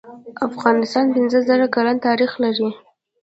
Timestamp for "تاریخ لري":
2.07-2.69